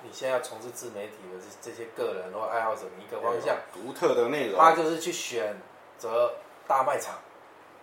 [0.01, 4.59] 你现在要从事自媒体的这这些个人或爱好者的一个方向，独特的内容。
[4.59, 5.55] 他就是去选
[5.99, 6.33] 择
[6.67, 7.19] 大卖场，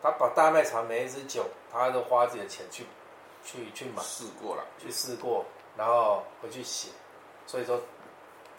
[0.02, 2.84] 他把大卖场每一支酒，他都花自己的钱去
[3.44, 4.02] 去去买。
[4.02, 6.88] 试过了，去试过，然后回去写，
[7.46, 7.80] 所以说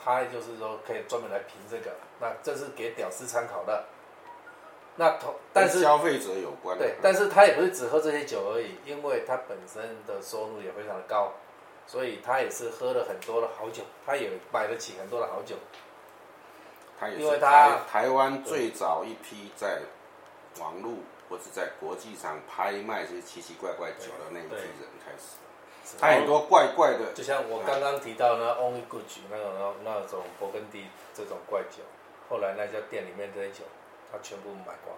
[0.09, 3.85] 他就是说可以专门来评这个，那这是给屌丝参考的。
[4.95, 6.83] 那同但是消费者有关的。
[6.83, 11.31] 对，但是他也不是只喝这些酒而已，因为他本身的收入也非常的高，
[11.85, 15.55] 所以他也是喝了很多的好酒，他也买得起很多的好酒。
[16.99, 19.79] 他也是因为他台台湾最早一批在
[20.59, 20.95] 网络
[21.29, 25.37] 或者在国际上拍卖这些奇奇怪怪酒的那一批人开始。
[25.97, 29.51] 它很多怪怪的，就像我刚刚提到那 Only Good 那种
[29.83, 31.83] 那那种勃艮第这种怪酒，
[32.29, 33.63] 后来那家店里面这些酒，
[34.11, 34.95] 他全部买光，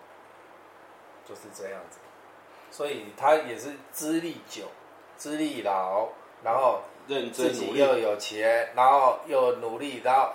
[1.28, 2.00] 就是这样子。
[2.72, 4.64] 所以他也是资历久、
[5.16, 6.10] 资历老，
[6.44, 10.32] 然后认自真努又有钱，然后又努力，然后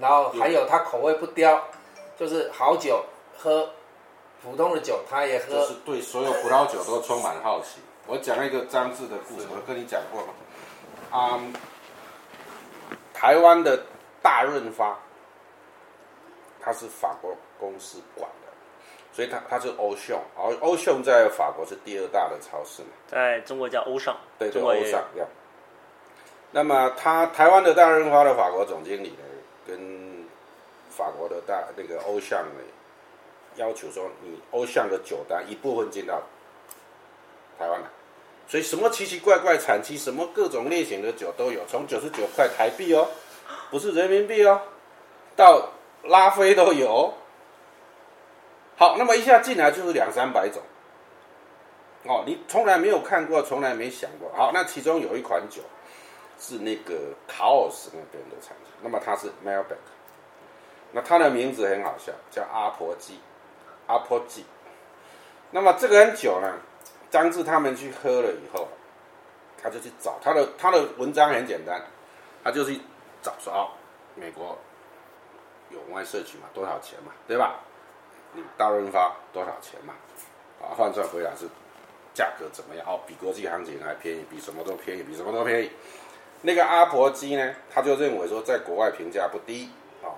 [0.00, 1.62] 然后还有他口味不刁，
[2.16, 3.04] 就是好酒
[3.36, 3.70] 喝，
[4.42, 5.54] 普通的酒他也喝。
[5.54, 7.80] 就是对所有葡萄酒都充满好奇。
[8.06, 10.34] 我讲一个张志的故事，我跟你讲过嘛。
[11.10, 11.40] 啊、
[13.14, 13.80] 台湾的
[14.22, 14.98] 大润发，
[16.60, 18.48] 它是法国公司管的，
[19.12, 22.88] 所以它它是欧尚，而欧尚在法国是第二大的超市嘛。
[23.06, 25.26] 在中国叫欧尚，对，就中国欧尚要。
[26.50, 29.24] 那么他台湾的大润发的法国总经理呢，
[29.66, 30.26] 跟
[30.90, 32.60] 法国的大那个欧尚呢，
[33.56, 36.20] 要求说，你欧尚的酒单一部分进到
[37.58, 37.88] 台湾的，
[38.48, 43.08] 所以什么奇奇怪怪产期，什么各种类型的酒都有，从九十九块台币哦，
[43.70, 44.60] 不是人民币哦，
[45.36, 45.70] 到
[46.04, 47.14] 拉菲都有。
[48.76, 50.60] 好，那么一下进来就是两三百种。
[52.04, 54.32] 哦，你从来没有看过，从来没想过。
[54.34, 55.62] 好，那其中有一款酒
[56.40, 59.76] 是那个卡奥斯那边的产品，那么它是 Melbourne，
[60.90, 63.20] 那它的名字很好笑，叫阿婆鸡，
[63.86, 64.44] 阿婆鸡。
[65.52, 66.58] 那么这个酒呢，
[67.12, 68.66] 张志他们去喝了以后，
[69.62, 71.80] 他就去找他的他的文章很简单，
[72.42, 72.80] 他就去
[73.20, 73.68] 找说哦，
[74.14, 74.56] 美国
[75.68, 77.60] 有外社区嘛，多少钱嘛，对吧？
[78.32, 79.92] 你大润发多少钱嘛？
[80.62, 81.46] 啊，换算回来是
[82.14, 82.86] 价格怎么样？
[82.88, 85.70] 哦，比国际行情还便宜，比什么都便宜，比什么都便宜。
[86.40, 89.70] 那个阿婆鸡呢，他就认为说在国外评价不低
[90.02, 90.16] 啊、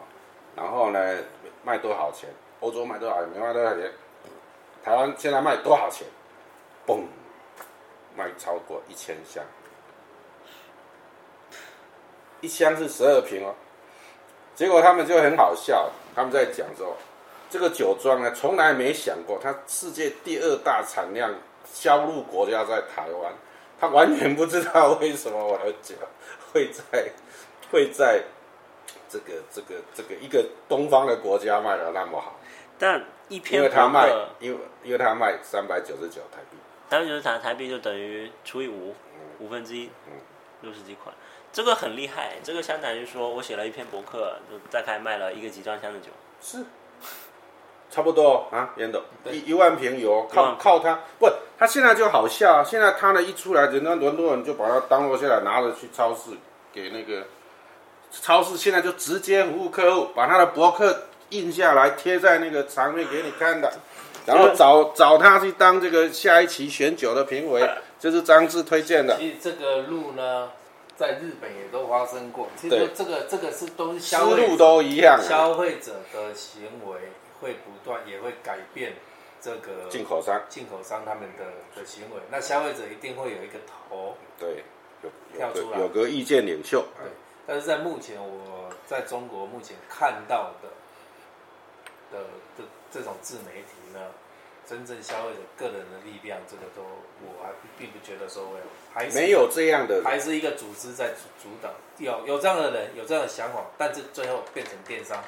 [0.54, 1.18] 然后呢
[1.64, 2.30] 卖多少钱？
[2.60, 3.28] 欧洲卖多少钱？
[3.30, 3.90] 美卖多少钱？
[4.84, 6.06] 台湾现在卖多少钱？
[6.86, 7.02] 嘣，
[8.16, 9.42] 卖超过一千箱，
[12.40, 13.54] 一箱是十二瓶哦。
[14.54, 16.96] 结果他们就很好笑，他们在讲说，
[17.50, 23.32] 这个酒庄呢，从来没想过，它世界第二大产量销入国家在台湾，
[23.80, 25.96] 他完全不知道为什么我的酒
[26.52, 27.10] 会在
[27.72, 28.22] 会在
[29.08, 32.38] 这个这个这个一个东方的国家卖的那么好，
[32.78, 36.56] 但一因为他卖，因为因为他卖三百九十九台币，
[36.90, 38.94] 台湾就是台台币就等于除以五，
[39.38, 40.12] 五分之一嗯，
[40.60, 41.12] 六十几块，
[41.52, 42.34] 这个很厉害。
[42.42, 46.10] 这个相当于说我写了一篇博客，就大概卖了一个集装箱的酒。
[46.40, 46.64] 是，
[47.90, 49.34] 差不多啊，严董对。
[49.34, 51.00] 一一万瓶油，靠靠它。
[51.18, 56.30] 不，他现在就好笑，现在他呢一出来，人家伦敦人就把它当落下来，拿着去超市
[56.72, 57.26] 给那个
[58.10, 63.72] 超市现在就直接服务客户，把他的博客印下来贴在那个墙面给你看的，
[64.26, 67.62] 然后找找他去当这个下一期选酒的评委，
[68.00, 69.16] 这是张志推荐的。
[69.18, 70.50] 其实这个路呢，
[70.96, 72.48] 在日本也都发生过。
[72.56, 76.96] 其对实这个这个是都是消费路都一样啊，消费者的行为
[77.40, 78.94] 会不断也会改变
[79.40, 80.40] 这个进口商。
[80.48, 81.44] 进口商他们的
[81.78, 84.16] 的行为，那消费者一定会有一个头。
[84.38, 84.62] 对
[85.02, 85.78] 有跳出来。
[85.78, 87.10] 有个有个意见领袖，对，
[87.46, 90.68] 但是在目前我在中国目前看到的
[92.10, 92.24] 的
[92.56, 93.98] 的这种自媒体呢，
[94.64, 96.82] 真正消费者个人的力量，这个都
[97.26, 105.20] 我还并不觉得说会有，还是没有这样的还是一个组织在主主导，有有这样的人，有这样的想法，但是最后变成电商。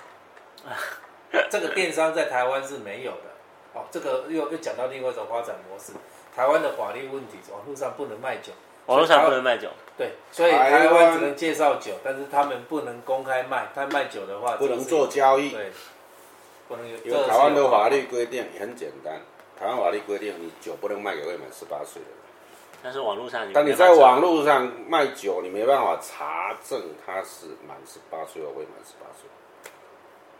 [1.50, 3.35] 这个电商在台湾是没有的。
[3.74, 5.92] 哦，这个又又讲到另外一种发展模式。
[6.35, 8.52] 台湾的法律问题，网络上不能卖酒，
[8.87, 13.68] 网络上不能卖酒，对，所以台台湾湾只能介绍酒，但是他们不能公开卖。
[13.74, 15.72] 他卖酒的话，不能做交易对，
[16.68, 16.96] 不能有。
[17.05, 19.20] 因为台湾的法律规定也很简单，
[19.59, 22.18] 台湾法律规定你酒不能卖给未满十八岁的人。
[22.83, 29.29] 但是网络上你但你在网络上卖酒，你没办法查证他是满十八岁或未满十八岁，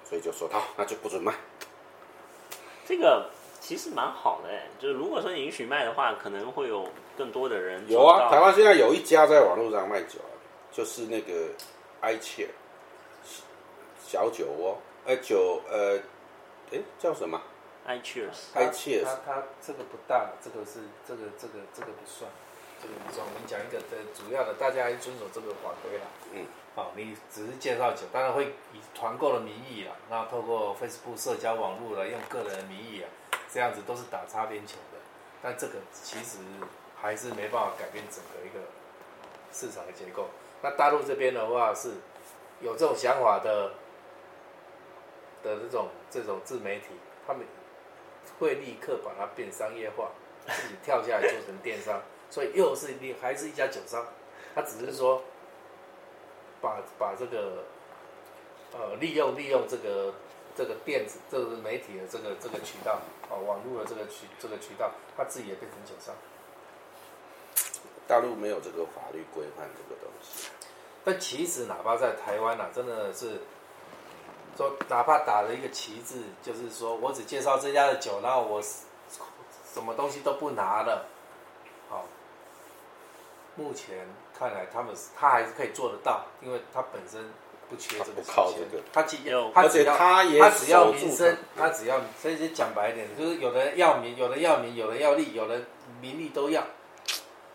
[0.09, 1.35] 所以就说他，那就不准卖。
[2.87, 6.87] 这个其实蛮好的哎，就是如果说允许卖的话，可能会有
[7.19, 10.31] 更多的人有啊，台湾现在有一家在网络上卖酒啊，
[10.71, 11.49] 就是那个
[12.03, 12.49] i 切
[14.07, 15.99] 小酒窝，呃酒呃，
[16.73, 17.41] 哎叫什么
[17.87, 22.31] ？？I cheers，I cheers，它它这个不大，这个是这个这个这个不算，
[22.83, 23.27] 这个不算。
[23.27, 26.05] 我们讲一个的主要的，大家还是遵守这个法规啦。
[26.33, 26.47] 嗯。
[26.77, 33.09] 好，你只是介绍酒，当然会以团购的名义啦，然后透过 Facebook 社交网络来用个人的名义啊，
[33.51, 34.99] 这样子都是打擦边球的。
[35.43, 36.37] 但这个其实
[36.95, 38.69] 还是没办法改变整个一个
[39.55, 40.29] 市场的结构。
[40.61, 41.95] 那大陆这边的话是
[42.61, 43.73] 有这种想法的
[45.47, 46.87] 的这种这种自媒体，
[47.27, 47.47] 他们
[48.41, 50.11] 会立刻把它变商业化，
[50.49, 54.05] 自己跳下来做成电商，所以又是另还是一家酒商，
[54.55, 55.23] 他只是说
[56.61, 57.65] 把把这个
[58.73, 60.13] 呃利用利用这个
[60.57, 66.15] 这个电子这个媒体的这个这个渠道啊、网络的这个渠这个渠道，他自己也变成酒商。
[68.09, 70.49] 大陆没有这个法律规范这个东西。
[71.05, 73.41] 但其实哪怕在台湾啊，真的是
[74.57, 81.07] 说，哪怕打了一个旗帜，就是说我只介绍这家的酒，然后我什么东西都不拿了，
[81.91, 82.05] 好，
[83.55, 84.07] 目前
[84.39, 87.21] 看来他们他还是可以做得到，因为他本身
[87.69, 88.83] 不缺这个他不靠时间这个。
[88.93, 95.61] 他只有而且他只要他也他只要守住民生他，只要所以就讲白一点，就是有的人要名，有的要名，有人要利，有的
[96.01, 96.63] 名利都要。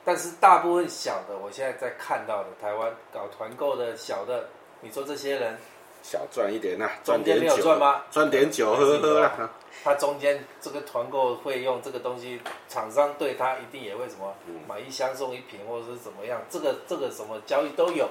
[0.04, 4.50] 但是大部分小的，我现在在看到的台湾搞团购的小的，
[4.82, 5.58] 你说这些人，
[6.02, 9.50] 小赚一点呐、赚点酒赚吗赚点酒喝喝啦。
[9.84, 18.08] 他中间这个团购费用这个东西，厂商对他一定也会什么嗯买一箱送一瓶，或者是怎么样，这个这个什么交易都有。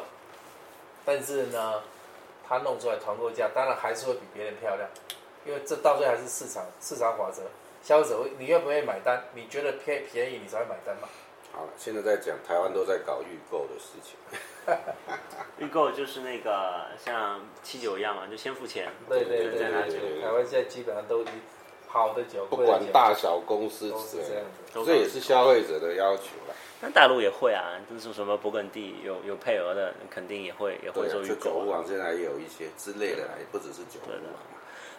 [1.05, 1.81] 但是呢，
[2.49, 4.89] 他弄出来团购价，当然还是会比别人漂亮，
[5.45, 7.43] 因为这到最后还是市场市场法则，
[7.83, 9.23] 消费者会你愿不愿意买单？
[9.35, 11.09] 你觉得便便宜，你才会买单嘛。
[11.53, 14.17] 好了，现在在讲台湾都在搞预购的事情。
[15.59, 21.29] 预购就是那个像七九一样嘛，就先付钱，对对对再拿酒对对，台湾现在基本上都以
[21.89, 24.73] 好的酒，不管大小公司都是这样子。
[24.73, 26.55] 都这也是消费者的要求了。
[26.81, 34.39] 那大陆也会啊，就是什么勃艮第有有配额的，肯定也会也会做预购网现在也有一些之类的，也不只是酒网嘛。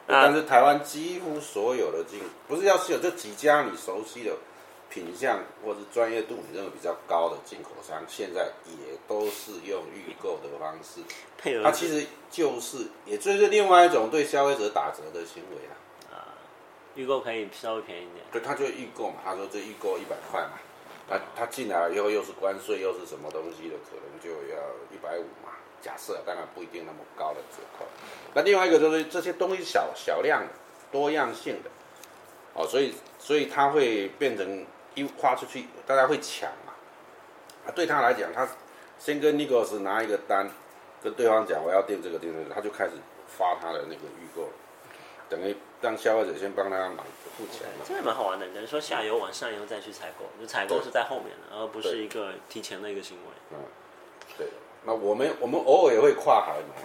[0.05, 4.35] 那但是台湾几乎所有的进，不是要是有这几家你熟悉的
[4.91, 10.99] 品相或是专业度你认为比较高的进口商，现在也都是用预购的方式。
[11.37, 15.75] 配合它其实就是，也就是另外一种对消费者打折的行为啦。
[16.11, 16.35] 啊，
[16.95, 18.25] 预购可以稍微便宜一点。
[18.31, 20.59] 对，他就预购嘛，他说这预购一百块嘛，
[21.09, 24.59] 他他进来以后又是关税又是什么东西的，可能就要
[24.91, 25.53] 一百五嘛。
[25.81, 27.85] 假设当然不一定那么高的折扣。
[28.35, 30.49] 那另外一个就是这些东西小小量的、
[30.91, 31.69] 多样性的，
[32.53, 34.63] 哦，所以所以它会变成
[34.95, 36.73] 一花出去，大家会抢嘛。
[37.65, 38.47] 啊，对他来讲，他
[38.97, 40.49] 先跟 Nicholas 拿一个单，
[41.03, 42.91] 跟对方讲我要订这个订这个，他就开始
[43.27, 44.53] 发他的那个预购了，
[45.29, 47.03] 等于让消费者先帮他买
[47.37, 47.85] 付钱嘛。
[47.87, 53.33] 这也蛮好玩的，等于说下游往上游再去采购，就采购是在后面的，而不是一个提前的一个行为。
[53.51, 53.57] 嗯，
[54.37, 54.47] 对。
[54.83, 56.81] 那我们我们偶尔也会跨海买，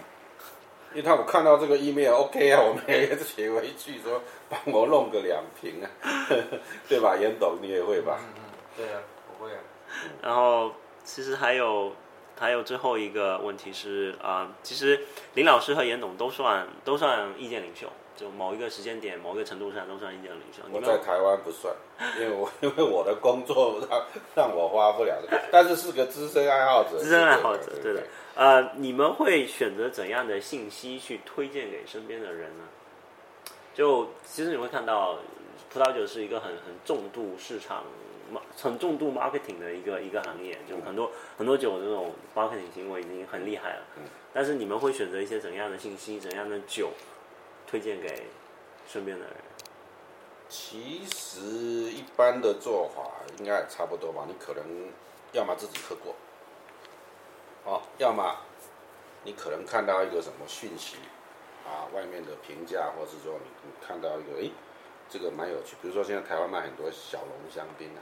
[0.91, 5.87] 因为他我看到这个 email OK 啊，我们也写回去说帮我弄个两瓶啊，
[6.87, 7.15] 对吧？
[7.17, 8.19] 严董你也会吧？
[8.21, 8.41] 嗯嗯，
[8.77, 9.59] 对啊，我会啊。
[10.21, 10.71] 然后
[11.03, 11.91] 其实还有
[12.39, 14.99] 还有最后一个问题是啊、其实
[15.33, 20.61] 林老师和严董都算都算意见领袖，就某一个时间点、某一个程度上都算意见领袖。
[20.71, 21.73] 我在台湾不算，
[22.19, 26.97] 因为我 因为我的工作让让我花不了这个，但是是个资深爱好者。
[26.97, 28.03] 资深爱好者，对的。
[28.37, 32.65] 呃，你们会选择怎样的信息去推荐给身边的人呢？
[33.73, 35.17] 就其实你会看到，
[35.71, 37.83] 葡萄酒是一个很很重度市场、
[38.55, 43.81] 很重度 marketing 的一个一个行业，就很多很多酒这种 marketing 行为已经很厉害了。
[43.97, 46.91] 嗯但是你们会选择一些怎样的信息、怎样的酒
[47.65, 48.27] 推荐给
[48.87, 49.35] 身边的人？
[50.47, 51.41] 其实
[51.91, 53.01] 一般的做法
[53.39, 54.25] 应该也差不多吧。
[54.27, 54.63] 你可能
[55.31, 56.15] 要么自己喝过，
[57.67, 58.33] 哦，要么
[59.25, 60.95] 你可能看到一个什么讯息
[61.67, 64.51] 啊，外面的评价，或是说你你看到一个诶，
[65.09, 65.75] 这个蛮有趣。
[65.81, 67.99] 比如说现在台湾卖很多小龙香槟啊，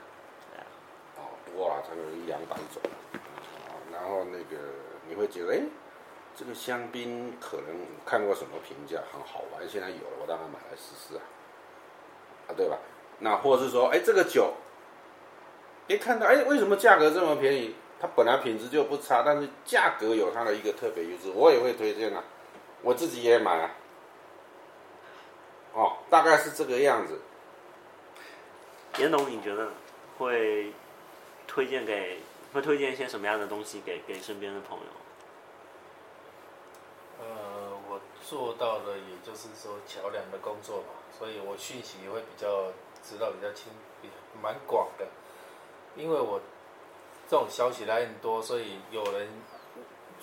[1.18, 2.80] 哦，哇，它有一两百种，
[3.14, 4.62] 啊，然后那个
[5.10, 5.64] 你会觉得诶，
[6.36, 11.24] 这个香槟可能看过什么评价很好玩，现在有了，我当然买来试试啊。
[12.50, 12.78] 啊，对吧？
[13.18, 14.54] 那或者是说，哎，这个酒，
[15.88, 17.74] 一看到，哎，为什么价格这么便宜？
[18.00, 22.24] 它本来品质就不差，但是价格有它的一个特别优势，我也会推荐啊，
[22.82, 23.72] 我自己也买啊。
[25.74, 27.20] 哦，大概是这个样子。
[28.98, 29.70] 严董，你觉得
[30.18, 30.72] 会
[31.48, 32.20] 推荐给
[32.54, 34.86] 会推荐一些什么样的东西给给身边的朋友？
[37.20, 42.72] 呃，我做到的也就是说桥梁的工作嘛，所以我讯息会比较
[43.04, 43.72] 知道比较清，
[44.02, 44.10] 比
[44.42, 45.06] 蛮广的。
[45.98, 46.42] 因为我
[47.28, 49.28] 这种消息来很多，所以有人，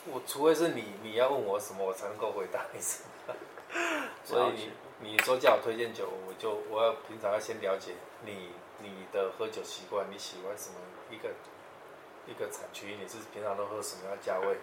[0.07, 3.34] 我除非是你你要问我什么，我才能够回答你什么。
[4.24, 7.92] 所以你你说叫我推荐酒，我就我要平常要先了解
[8.24, 10.76] 你你的喝酒习惯，你喜欢什么
[11.11, 11.30] 一个
[12.26, 14.55] 一个产区，你是平常都喝什么样的价位？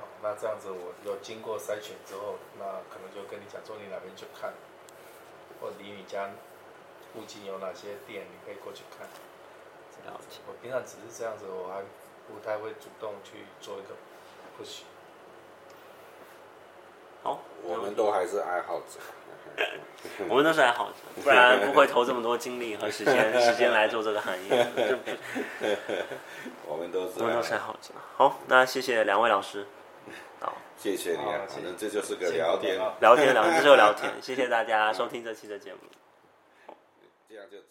[0.00, 4.54] 哦，那这样子我有经过筛选之后，那可能就跟你讲说你哪边去看，
[5.60, 6.30] 或离你家
[7.12, 9.06] 附近有哪些店，你可以过去看。
[10.46, 11.82] 我平常只是这样子，我还
[12.26, 13.94] 不太会主动去做一个
[14.58, 14.82] push。
[17.22, 19.00] 好，我们都还是爱好者。
[20.28, 24.48] 我们都是爱好者，不然不会投这么多精力和时间 时间来做这个行业。
[24.74, 24.98] 就
[26.66, 27.42] 我们都是我们爱好者。
[27.42, 27.94] 都是爱好者。
[28.16, 29.66] 好，那谢谢两位老师。
[30.40, 34.10] 好，谢谢你啊好，反正这就是个聊天，聊天聊，这就是聊天。
[34.20, 35.80] 谢谢大家收听这期的节目。
[37.28, 37.63] 这样就做。